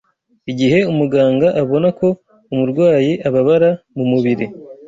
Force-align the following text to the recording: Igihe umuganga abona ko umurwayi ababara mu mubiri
Igihe 0.51 0.79
umuganga 0.91 1.47
abona 1.61 1.87
ko 1.99 2.07
umurwayi 2.53 3.13
ababara 3.27 3.69
mu 3.95 4.05
mubiri 4.11 4.45